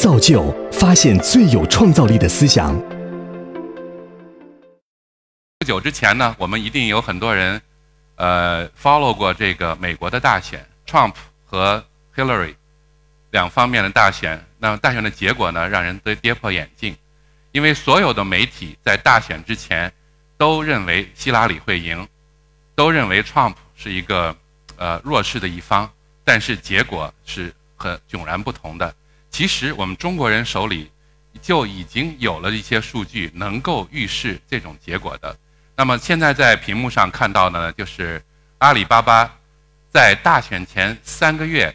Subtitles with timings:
[0.00, 2.74] 造就发现最有创造力的思想。
[5.58, 7.60] 不久之前呢，我们一定有很多人，
[8.14, 11.12] 呃，follow 过这个美国的大选，Trump
[11.44, 11.84] 和
[12.16, 12.54] Hillary
[13.30, 14.42] 两方面的大选。
[14.56, 16.96] 那大选的结果呢，让人都跌破眼镜，
[17.52, 19.92] 因为所有的媒体在大选之前
[20.38, 22.08] 都认为希拉里会赢，
[22.74, 24.34] 都认为 Trump 是一个
[24.78, 25.90] 呃弱势的一方，
[26.24, 28.94] 但是结果是很迥然不同的。
[29.30, 30.90] 其实我们中国人手里
[31.40, 35.36] 就已经有了一些数据，能够预示这种结果的。
[35.76, 38.22] 那么现在在屏幕上看到的呢，就是
[38.58, 39.32] 阿里巴巴
[39.90, 41.74] 在大选前三个月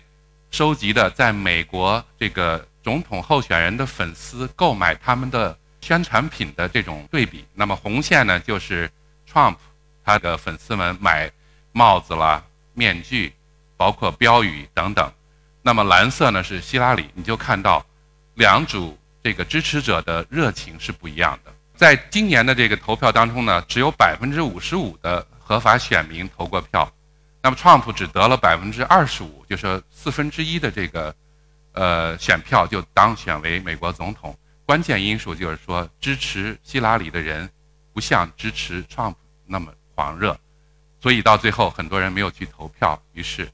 [0.52, 7.46] 收集的在美国这个总统候选人的粉丝购买他们的宣传品的这种对比。
[7.54, 8.92] 那么红线呢，就是
[9.32, 9.56] Trump
[10.04, 11.32] 他的粉丝们买
[11.72, 12.44] 帽子啦、
[12.74, 13.34] 面具，
[13.76, 15.12] 包括标语等等。
[15.68, 17.84] 那么蓝色呢是希拉里，你就看到
[18.36, 21.52] 两组这个支持者的热情是不一样的。
[21.76, 26.88] 在今年的这个投票当中呢，只有百分之五十五的合法选民投过票，
[27.42, 31.16] 那么 Trump 只得了百分之二十五，就是四分之一的这个
[31.72, 34.38] 呃选票就当选为美国总统。
[34.68, 37.50] 关键因素就是说，支持希拉里的人
[37.92, 39.16] 不像支持 Trump
[39.48, 40.40] 那么狂热，
[41.02, 43.02] 所以到最后很多人没有去投票。
[43.14, 43.50] 于是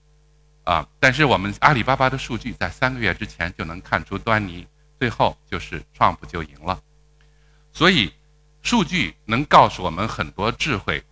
[0.63, 4.67] 啊，但是我们阿里巴巴的数据在三个月之前就能看出端倪，
[4.99, 6.79] 最后就是 Trump 就赢了。
[7.73, 8.13] 所以，
[8.61, 11.03] 数据能告诉我们很多智慧，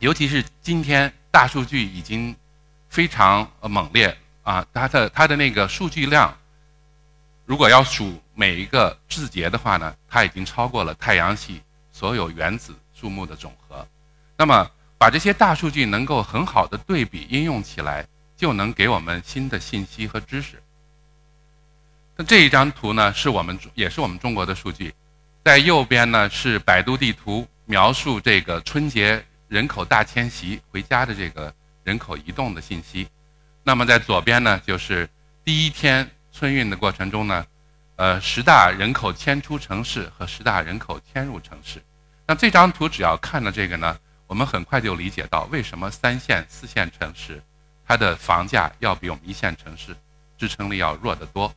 [0.00, 2.34] 尤其是今天大数据已经
[2.88, 6.36] 非常猛烈啊，它的它的那个数据量，
[7.46, 13.86] 如果要数每一个字节的话呢，它已经超过了太阳系所有原子数目的总和。
[14.36, 18.06] 那么，把这些大数据能够很好的对比应用起来，
[18.42, 20.60] 就能给我们新的信息和知识。
[22.16, 24.92] 那这一张图呢，是我们也是我们中国的数据。
[25.44, 31.54] 在右边呢是百度地图描述这个春节人口大迁徙回家的这个
[31.84, 33.06] 人口移动的信息，
[33.62, 35.08] 那么在左边呢就是
[35.44, 37.46] 第一天春运的过程中呢，
[37.94, 41.80] 呃十大人口迁出城市和十大人口迁入城市。
[42.26, 47.40] 那这张图只要看了这个呢，我们很快就理解到为什么三线、四线城市
[47.86, 49.96] 它的房价要比我们一线城市
[50.38, 51.52] 支撑力要弱得多。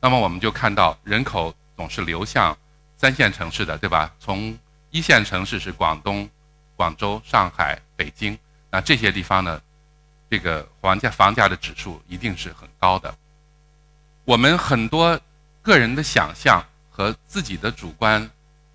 [0.00, 2.56] 那么我们就看到人口总是流向。
[2.96, 4.12] 三线城市的对吧？
[4.18, 4.54] 从
[4.90, 6.28] 一线城市是广东、
[6.76, 8.38] 广州、上海、北京，
[8.70, 9.58] 那这些地方呢，
[10.28, 13.14] 这个房价房价的指数一定是很高的。
[14.26, 15.18] 我们很多
[15.62, 18.30] 个人的想象和自己的主观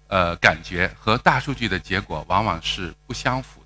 [0.08, 3.64] 呃感觉和大数据的结果往往是不相符。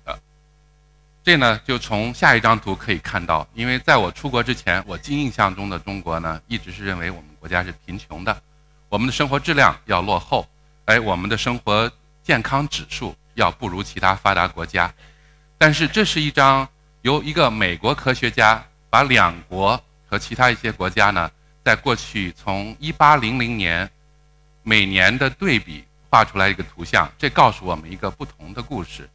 [1.22, 8.42] 这呢，就从下一张图可以看到，因为在我出国之前，我记印象中的中国呢，一直是认为我们国家是贫穷的。
[8.88, 10.48] 我们的生活质量要落后，
[10.86, 11.90] 哎，我们的生活
[12.22, 14.92] 健康指数要不如其他发达国家。
[15.58, 16.66] 但是这是一张
[17.02, 21.30] 由一个美国科学家把两国和其他一些国家呢，
[21.62, 23.88] 在过去从一八零零年
[24.62, 29.06] 每年的对比画出来一个图像，这告诉我们一个不同的故事。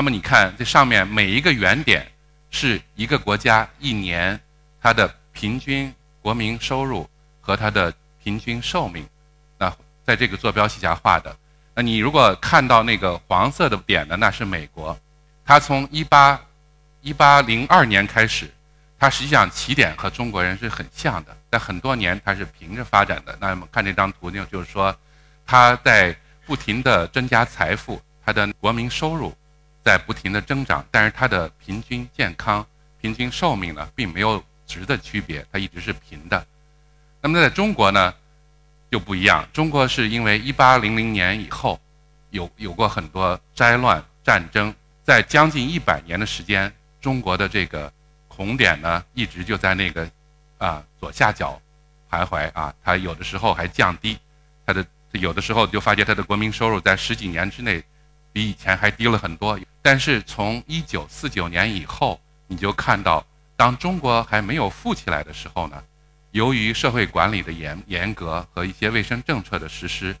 [0.00, 2.10] 那么你看这上面每一个圆点
[2.50, 4.40] 是一个国家一年
[4.80, 7.06] 它的平均国民收入
[7.38, 7.92] 和它的。
[8.22, 9.02] 平均寿命，
[9.56, 9.74] 那
[10.04, 11.34] 在这个坐标系下画的。
[11.74, 14.94] 那你如果看到那个黄色的点呢，那是美国，
[15.42, 16.38] 它从一八
[17.00, 18.52] 一八零二年开始，
[18.98, 23.34] 它实际上起点和中国人是很像的，在很多年它是平着发展的。
[23.40, 24.94] 那么看这张图呢，就是说，
[25.46, 29.34] 它在不停的增加财富，它的国民收入
[29.82, 32.64] 在不停的增长，但是它的平均健康、
[33.00, 36.46] 平均寿命呢，并没有值的区别，它一直是平的。
[37.20, 38.14] 那么在中国呢，
[38.90, 39.46] 就不一样。
[39.52, 41.80] 中国是因为一八零零年以后，
[42.30, 47.92] 有有过很多灾乱、战争，在将近一百年的时间，中国的这个
[48.28, 50.08] 红点呢，一直就在那个
[50.58, 51.60] 啊左下角
[52.10, 52.74] 徘徊啊。
[52.82, 54.18] 它有的时候还降低，
[54.64, 57.82] 它的有的时候就发现它的国民收入在十几年之内
[58.32, 59.58] 比以前还低了很多。
[59.82, 63.24] 但是从一九四九年以后，你就看到，
[63.56, 65.82] 当中国还没有富起来的时候呢。
[66.32, 70.14] 由于社会管理的严严格和一些卫生政策的实施，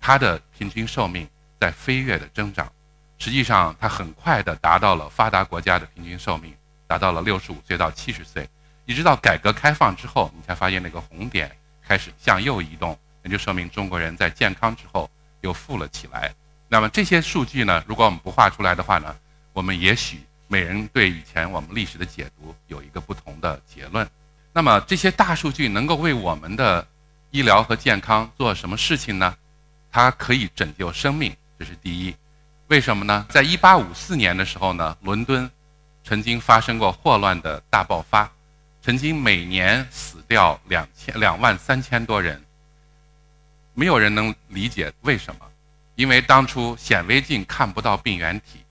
[0.00, 1.28] 它的平均寿命
[1.60, 2.72] 在飞跃的增长。
[3.18, 6.54] 实际上，它很快的达到了发达国家的平均寿命，
[6.86, 8.48] 达到了六十五岁到七十岁。
[8.86, 11.54] 一直到改革开放之后，你才发现那个红点
[11.86, 15.10] 开始向右移动，那就说明中国人在健康之后
[15.42, 16.34] 又富了起来。
[16.72, 19.16] 那么这些数据呢，如果我们不画出来的话呢，
[19.52, 24.08] 我们也许每人对以前我们历史的解读有一个不同的结论。
[24.52, 26.86] 那么这些大数据能够为我们的
[27.32, 29.36] 医疗和健康做什么事情呢？
[29.90, 32.14] 它可以拯救生命，这是第一。
[32.68, 33.26] 为什么呢？
[33.30, 35.50] 在一八五四年的时候呢，伦敦
[36.04, 38.30] 曾经发生过霍乱的大爆发，
[38.80, 42.40] 曾经每年死掉两千两万三千多人。
[43.74, 45.49] 没有人能理解为什么，
[46.00, 48.64] 因为当初显微镜看不到病原体，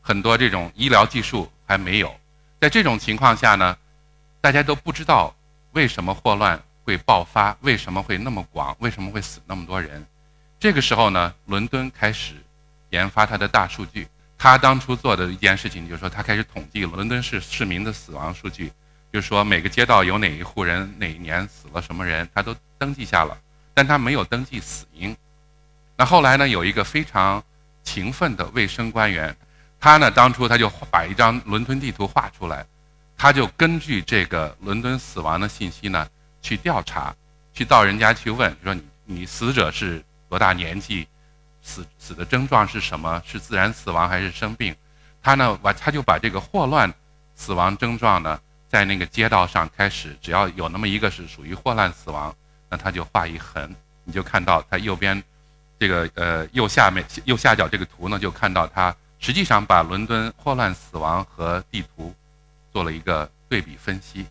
[0.00, 2.12] 很多这种医疗技术还没有。
[2.60, 3.76] 在这种情况下呢，
[4.40, 5.32] 大家都不知道
[5.74, 10.04] 为什么霍乱会爆发，为什么会那么广，为什么会死那么多人。
[10.58, 12.34] 这个时候呢，伦敦开始
[12.90, 14.08] 研发它的大数据。
[14.36, 18.72] 他当初做的一件事情就是说，他开始统计伦敦市市民的死亡数据，
[19.12, 23.38] 就是说每个街道有哪一户人哪一年死了什么人，他都登记下了。
[23.72, 25.16] 但他没有登记死因。
[25.96, 26.48] 那后来呢？
[26.48, 27.42] 有一个非常
[27.84, 29.36] 勤奋的卫生官员，
[29.78, 32.66] 他呢当初他就把一张伦敦地图画出来，
[33.16, 36.08] 他就根据这个伦敦死亡的信息呢
[36.40, 37.14] 去调查，
[37.52, 38.74] 去到人家去问，说
[39.04, 41.06] 你死者是多大年纪，
[41.60, 43.22] 死死的症状是什么？
[43.24, 44.74] 是自然死亡还是生病？
[45.22, 46.92] 他呢把他就把这个霍乱
[47.36, 52.34] 死亡症状呢在那个街道上开始，只要有那么一个是属于霍乱死亡。
[52.68, 55.22] 那他就画一横，你就看到他右边，
[55.82, 62.14] 这个呃右下面右下角这个图呢，就看到他实际上把伦敦霍乱死亡和地图
[62.72, 64.24] 做了一个对比分析，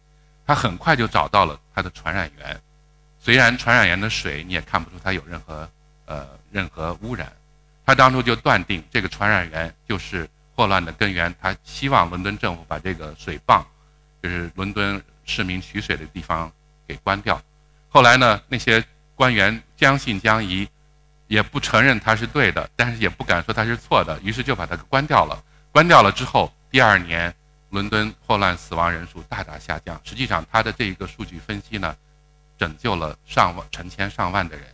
[0.48, 2.62] 他很快就找到了他的传染源，
[3.20, 5.70] 虽然传染源的水你也看不出它有任何
[6.06, 7.30] 呃任何污染，
[7.86, 10.26] 他当初就断定这个传染源就是
[10.56, 13.62] 霍乱的根源，他希望伦敦政府把这个水泵，
[14.24, 16.50] 就是伦敦市民取水的地方
[16.88, 17.42] 给关掉。
[17.90, 18.82] 后来呢，那些
[19.16, 20.66] 官员将信将疑，
[21.32, 25.42] 也不承认他是对的，但是也不敢说他是错的，于是就把他关掉了。
[25.72, 27.34] 关掉了之后，第二年
[27.70, 29.98] 伦敦霍乱死亡人数大大下降。
[30.04, 31.96] 实际上，他的这一个数据分析呢，
[32.58, 34.66] 拯救了上万、成千上万的人。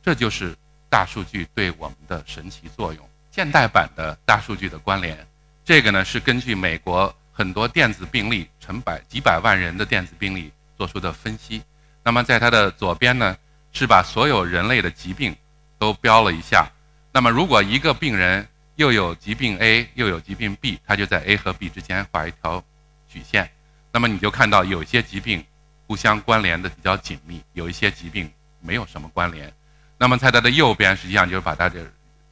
[0.00, 0.54] 这就是
[0.88, 3.08] 大数据对我们的神奇作用。
[3.32, 5.26] 现代版的大数据的关联，
[5.64, 11.60] 这个呢是根据美国很多电子病例、成百几百万人的电子病例做出的分析。
[12.04, 13.36] 那么在它的左边呢，
[13.72, 15.36] 是把所有人类的疾病
[15.86, 16.68] 都标了一下。
[17.12, 22.60] 那么如果一个病人又有疾病 A 又有疾病 B，他就在 A 和 B 之间画一条
[23.08, 23.48] 曲线。
[23.92, 25.44] 那么你就看到有些疾病
[25.86, 28.28] 互相关联的比较紧密，有一些疾病
[28.60, 29.52] 没有什么关联。
[29.96, 31.86] 那么在它的右边，实际上就是把它的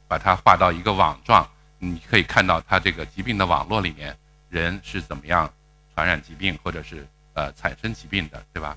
[0.09, 1.49] 把它画到一个网状，
[1.79, 4.17] 你可以看到它这个疾病的网络里面
[4.51, 5.49] 人是怎么样
[5.95, 8.77] 传染疾病或者是呃产生疾病的，对吧？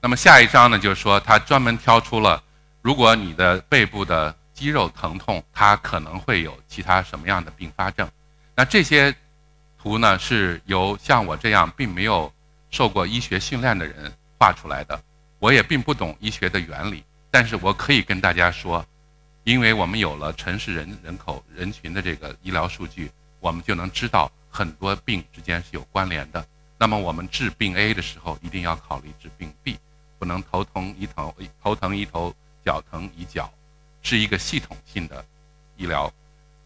[0.00, 2.40] 那么下一章呢，就是说他专门挑出了，
[2.80, 8.08] 如果你的背部的肌肉疼痛，它可能会有其他什么样的并发症。
[8.54, 9.14] 那这些
[9.80, 12.32] 图呢，是由像我这样并没有
[12.70, 15.00] 受过医学训练的人画出来的。
[15.38, 18.84] 我也并不懂医学的原理，但是我可以跟大家说，
[19.44, 26.44] 因为我们有了城市人人口人群的这个医疗数据，我们就能知道很多病之间是有关联的。
[26.76, 29.78] 那么我们治病 A 的时候，一定要考虑治病 B。
[30.18, 31.32] 不能头疼一头
[31.62, 32.34] 头疼一头，
[32.68, 33.50] 脚疼一脚，
[34.02, 35.24] 是一个系统性的
[35.78, 36.12] 医疗，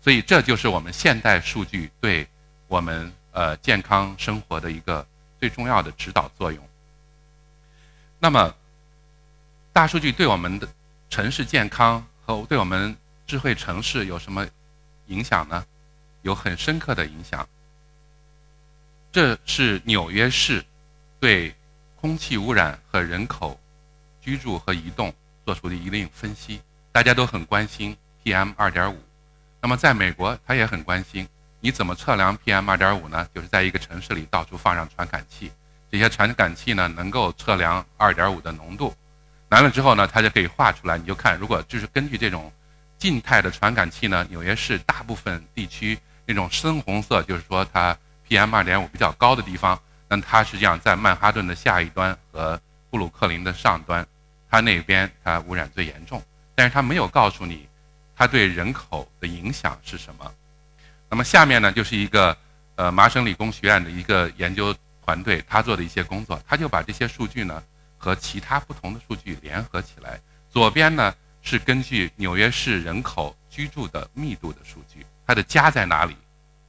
[0.01, 2.27] 所以这就是我们现代数据对
[2.67, 5.07] 我们呃健康生活的一个
[5.39, 6.61] 最重要的指导作用。
[8.19, 8.53] 那么，
[9.73, 10.69] 大数据对我们的
[11.09, 14.45] 城市健康和对我们智慧城市有什么
[15.07, 15.65] 影响呢？
[16.23, 17.49] 有很深刻的影响。
[19.13, 20.65] 这是纽约市
[21.21, 21.55] 对。
[22.03, 23.57] 空气污染和人口
[24.21, 26.61] 居住和移动做出的一定分析，
[26.93, 28.99] 大家都很关心 PM 二点五。
[29.61, 31.29] 那么在美国，他也很关心，
[31.61, 33.27] 你怎么测量 PM 二点五呢？
[33.35, 35.53] 就是在一个城市里到处放上传感器，
[35.91, 38.95] 这些传感器呢能够测量二点五的浓度。
[39.51, 42.51] 完了之后呢，它就可以画出来，你就看，如果就是根据这种
[42.99, 47.97] 静态的传感器呢，纽约市大部分地区那种深红色，就是说它
[48.29, 49.79] PM 二点五比较高的地方。
[50.09, 54.07] 那它实际上在曼哈顿的下一端和布鲁克林的上端，
[54.53, 56.23] 它那边它污染最严重，
[56.55, 57.67] 但是它没有告诉你
[58.15, 60.31] 它对人口的影响是什么。
[61.09, 62.37] 那么下面呢就是一个
[62.75, 67.63] 呃麻省理工学院的一个研究团队他做的一些工作，他就把这些数据呢
[67.97, 70.21] 和其他不同的数据联合起来。
[70.51, 76.15] 左边呢是根据纽约市人口居住的密度的数据，它的家在哪里？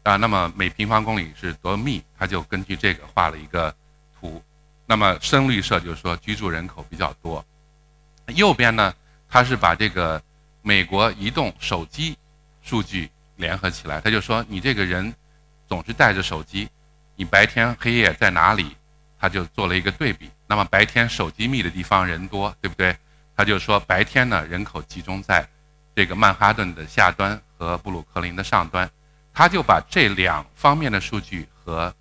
[0.03, 3.73] 啊，那么每平方公里是多密，他就根据这个画了一个
[4.17, 4.41] 图。
[4.85, 7.45] 那么深绿色就是说居住人口比较多。
[8.27, 8.93] 右边呢，
[9.29, 10.21] 他是把这个
[10.61, 12.17] 美国移动手机
[12.61, 15.13] 数据联合起来，他就说你这个人
[15.67, 16.69] 总是带着手机，
[17.15, 18.75] 你白天黑夜在哪里？
[19.19, 20.29] 他就做了一个对比。
[20.47, 22.95] 那么白天手机密的地方人多，对不对？
[23.35, 25.47] 他就说白天呢人口集中在
[25.95, 28.89] 这个曼哈顿的下端和布鲁克林的上端，
[29.33, 31.93] 他就把这两方面的数据和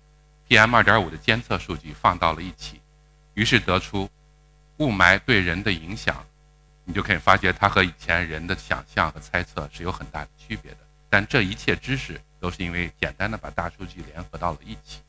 [0.47, 2.81] PM 二点五的监测数据放到了一起，
[3.33, 4.09] 于是得出
[4.77, 6.23] 雾霾对人的影响。
[6.85, 10.77] 你就可以发觉，它和以前人的想象和猜测是有很大的区别的。
[11.09, 14.99] 但这一切知识都是因为简单的把大数据联合到了一起。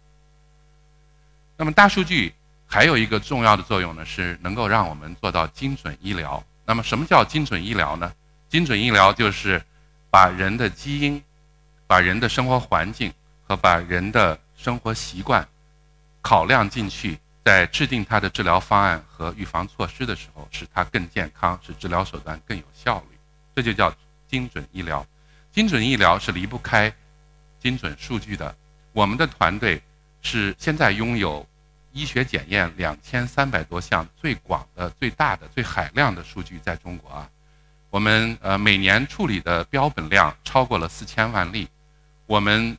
[1.56, 2.32] 那么大数据
[2.66, 6.40] 还有一个重要的作用呢，是能够让我们做到精准医疗。
[6.64, 8.12] 那么什么叫精准医疗呢？
[8.48, 9.60] 精准医疗就是
[10.10, 11.20] 把人的基因、
[11.88, 13.12] 把人的生活环境
[13.48, 15.46] 和把人的生活习惯
[16.22, 17.18] 考量进去。
[17.44, 23.18] 在制定它的治疗方案和预防措施的时候，使它更健康，使治疗手段更有效率，
[23.54, 23.94] 这就叫
[24.26, 25.06] 精准医疗。
[25.52, 26.90] 精准医疗是离不开
[27.60, 28.56] 精准数据的。
[28.92, 29.82] 我们的团队
[30.22, 31.46] 是现在拥有
[31.92, 37.28] 医学检验两千三百多项最广的、最大的、最海量的数据在中国啊。
[37.90, 41.68] 我们呃每年处理的标本量超过了四千万例，
[42.24, 42.76] 我们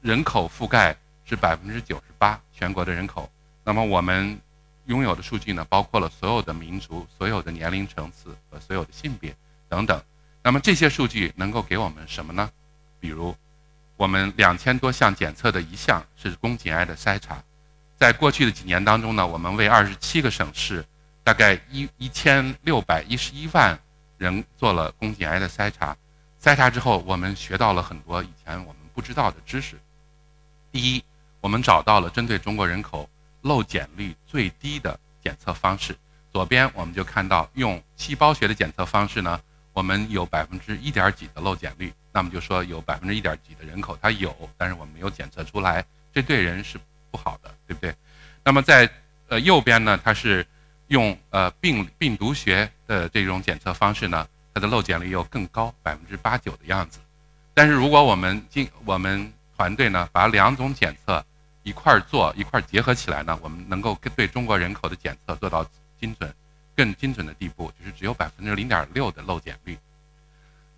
[0.00, 3.28] 人口覆盖是百分之九十八，全国的人口。
[3.64, 4.38] 那么我们
[4.86, 9.34] 拥有的数据呢，包括了所有的民族、所有的年龄层次和所有的性别
[9.68, 10.00] 等等。
[10.42, 12.50] 那么这些数据能够给我们什么呢？
[13.00, 13.34] 比如，
[13.96, 17.42] 我们两千多项检测的一项是宫颈癌的筛查，
[17.96, 20.84] 在过去的几年当中呢，我们为二十七个省市，
[21.22, 23.78] 大概一一千六百一十一万
[24.18, 25.96] 人做了宫颈癌的筛查。
[26.42, 29.80] 筛查之后，我们学到了很多以前我们不知道的知识。
[30.70, 31.02] 第一，
[31.40, 33.08] 我们找到了针对中国人口。
[33.44, 35.94] 漏检率最低的检测方式，
[36.32, 39.38] 左边我们就看到用细胞学的检测方式呢，
[39.74, 47.94] 我们有百分之一点几的漏检率，那么就说有百分之一点几的人口它有，但是我们没有检测出来，这对人是不好的，对不对？
[48.42, 48.88] 那么在
[49.28, 50.46] 呃右边呢，它是
[50.86, 56.98] 用呃病病毒学的这种检测方式呢，它的漏检率又更高，百分之八九的样子。
[57.52, 61.22] 但是如果我们进我们团队呢，把两种检测。
[61.64, 65.66] 一块儿做一块儿结合起来呢，我们能够对中国人口的检测做到
[65.98, 66.32] 精准、
[66.76, 69.78] 更精准的地步，就是只有百分之零点六的漏检率，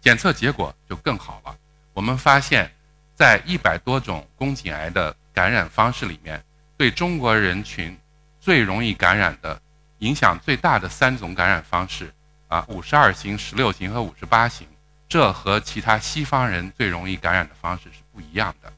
[0.01, 1.57] 检测结果就更好了。
[1.93, 2.71] 我们发现，
[3.17, 6.41] 在一百多种宫颈癌的感染方式里面，
[6.77, 7.99] 对中国人群
[8.39, 9.61] 最容易感染的、
[9.99, 12.15] 影响最大的三种感染方式
[12.47, 14.69] 啊，五十二型、十六型和五十八型，
[15.09, 18.73] 这和其他西方人最容易感染的方式是不一样的。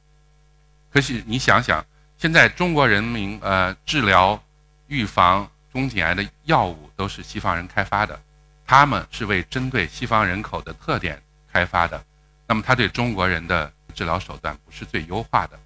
[0.90, 1.84] 可是你想想。
[2.18, 4.42] 现在中国人民呃治疗、
[4.88, 8.20] 预防宫颈癌的药物都是西方人开发的，
[8.66, 11.22] 他们是为针对西方人口的特点
[11.52, 12.04] 开发的，
[12.44, 15.56] 那么他对中国人的治疗手段不是最优化的，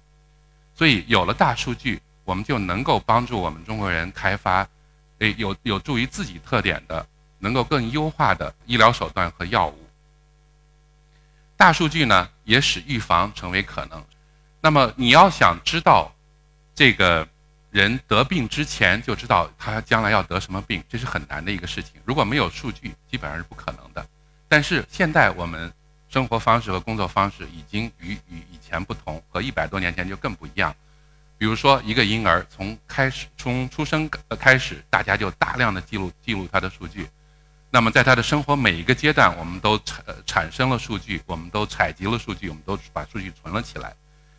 [0.75, 4.67] 所以有了大数据，我们就能够帮助我们中国人开发，
[5.17, 7.03] 诶有有助于自己特点的，
[7.39, 9.87] 能够更优化的医疗手段和药物。
[11.57, 14.05] 大数据呢，也使预防成为可能。
[14.61, 16.12] 那么你要想知道。
[16.75, 17.27] 这个
[17.69, 22.01] 人得病之前就知道他将来要得什么病，这是很难的一个事情。
[22.03, 24.05] 如果没有数据，基本上是不可能的。
[24.47, 25.71] 但是现在我们
[26.09, 30.75] 生活方式和工作方式已经与与以前不同，和一百多年前就更不一样。
[31.37, 37.07] 比如说，一个婴儿从开始从出生开始，大家就大量的记录记录他的数据。
[37.69, 43.95] 那么在他的生活每一个阶段，我们都产产生了数据，我们都采集了数据，我们都把数据存了起来。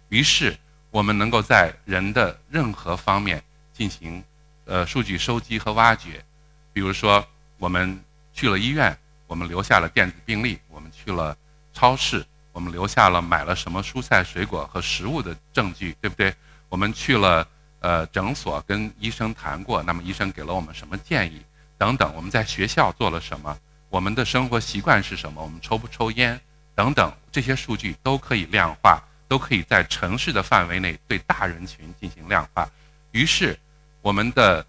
[0.09, 0.57] 于是。
[0.95, 4.23] 我们能够在人的任何方面进行
[4.65, 6.25] 呃数据收集和挖掘，
[6.73, 7.27] 比如说
[7.59, 8.01] 我们
[8.33, 8.97] 去了医院，
[9.27, 11.37] 我们留下了电子病历；我们去了
[11.73, 16.33] 超市，我们留下了买了什么蔬菜水果和食物的证据，对不对？
[16.69, 17.45] 我们去了
[17.81, 21.43] 呃诊所跟医生谈过，那么医生给了我们什么建议
[21.77, 22.15] 等等？
[22.15, 23.59] 我们在学校做了什么？
[23.89, 25.43] 我们的生活习惯是什么？
[25.43, 26.41] 我们抽不抽烟
[26.73, 27.13] 等等？
[27.33, 29.03] 这些数据都可以量化。
[29.35, 32.71] 都可以在城市的范围内对大人群进行量化，
[33.11, 33.59] 于是
[34.01, 34.65] 我们的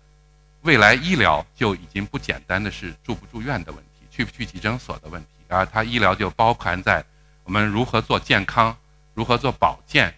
[0.64, 7.06] 未来医疗就已经不简单的是住不住院的问题，去不去急诊所的问题，而它医疗就包含在
[7.44, 8.76] 我们如何做健康，
[9.14, 10.12] 如何做保健，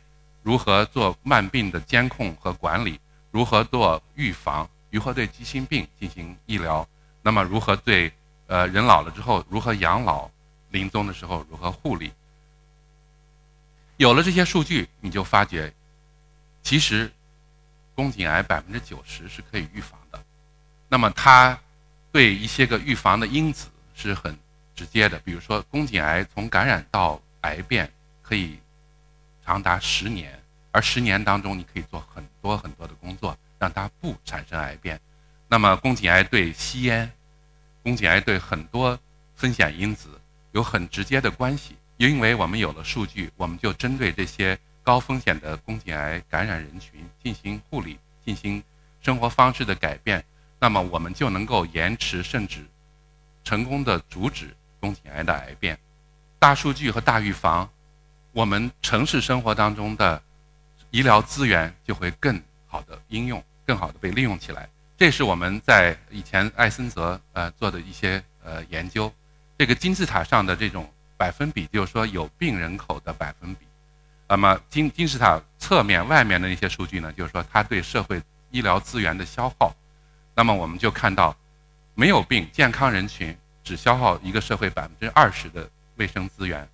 [0.44, 2.98] 如何做慢病的监控和管理，
[3.32, 6.88] 如何做预防，如何对急性病进行医疗，
[7.22, 8.10] 那么如何对
[8.46, 10.32] 呃人老了之后如何养老，
[10.70, 12.13] 临终的时候如何护理。
[13.98, 15.74] 有了这些数据，你就发觉，
[16.63, 17.12] 其实
[17.96, 20.24] 宫颈癌百分之九十是可以预防的。
[20.88, 21.60] 那么它
[22.12, 24.38] 对一些个预防的因子是很
[24.75, 28.60] 直接的，比如说宫颈癌从感染到癌变可以
[29.44, 30.39] 长达十年，
[30.72, 35.00] 而十年当中你可以做很多很多的工作，让它不产生癌变。
[35.48, 37.12] 那么宫颈癌对吸烟、
[37.82, 38.98] 宫颈癌对很多
[39.36, 40.10] 风险因子
[40.51, 41.75] 有很直接的关系。
[41.98, 48.63] 因为我们有了数据，我们就针对这些高风险的宫颈癌感染人群进行护理，进行
[49.01, 50.24] 生活方式的改变，
[50.60, 52.63] 那么我们就能够延迟甚至
[53.44, 55.75] 成功的阻止宫颈癌的癌变。
[56.38, 57.68] 大数据和大预防，
[58.32, 60.22] 我们城市生活当中的
[60.92, 64.70] 医疗资源就会更好的应用，更好的被利用起来。
[65.00, 69.12] 这是我们在以前艾森泽呃做的一些呃研究，
[69.58, 70.88] 这个金字塔上的这种。
[71.17, 73.65] 百分比就是说有病人口的百分比，
[74.29, 78.21] 那么金金字塔侧面外面的那些数据呢，就是说它对社会
[78.51, 79.75] 医疗资源的消耗，
[80.36, 81.36] 那么我们就看到，
[81.95, 86.69] 没有病健康人群只消耗一个社会百分之二十的卫生资源，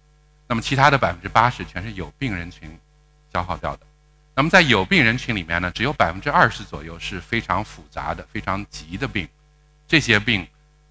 [0.45, 2.69] 那么其他的百分之八十全是有病人群
[3.31, 3.85] 消耗掉的，
[4.35, 9.25] 那么在有病人群里面呢，只有百分之二十左右是非常复杂的、非常急的病，
[9.87, 10.45] 这些病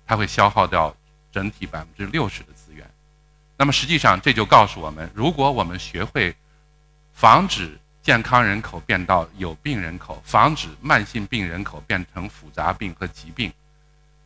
[0.06, 0.96] 它会消耗掉
[1.30, 2.48] 整体百分之六十的。
[3.62, 6.34] 那么实际上，这就告诉我们，如果我们学会
[7.12, 13.52] 防止健康人口变到有病人口，防止慢性病人口变成复杂病和疾病，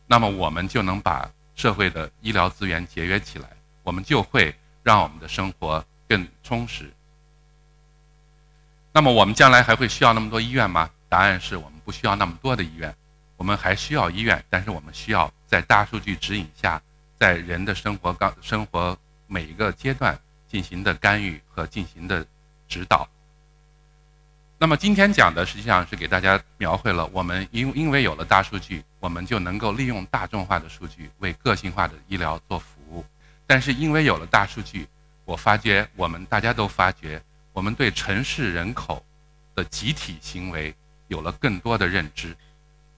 [0.07, 3.47] 那么我们就能把社会的医疗资源节约起来，
[3.83, 6.91] 我们就会让我们的生活更充实。
[8.91, 10.89] 那么我们将来还会需要那么多医院吗？
[11.09, 12.91] 答案是我们不需要那么多的医院，
[13.35, 16.81] 我们还需要医院，但是我们需要在大数据指引下，
[17.19, 18.97] 在人的生活刚生活。
[19.27, 20.17] 每一个阶段
[20.47, 22.25] 进行的干预和进行的
[22.67, 23.07] 指导。
[24.59, 33.05] 那么今天讲的实际上是给大家描绘了我们因因为有了大数据，我们就能够利用大众化的数据为个性化的医疗做服务。
[33.45, 34.87] 但是因为有了大数据，
[35.25, 37.21] 我发觉我们大家都发觉，
[37.53, 39.05] 我们对城市人口
[39.53, 40.73] 的集体行为
[41.07, 42.35] 有了更多的认知。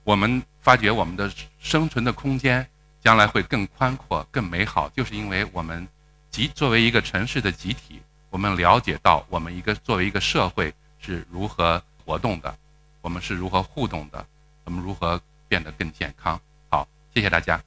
[0.02, 2.66] 我们发觉我们的生存的空间
[3.02, 5.86] 将来会更宽阔、更美好，就是因为我们。
[6.30, 12.56] 集作为一个城市的集体，我们了解到我们一个作为一个社会是如何活动的，
[13.00, 14.24] 我们是如何互动的，
[14.64, 16.40] 我们如何变得更健康。
[16.68, 17.60] 好，谢谢大家。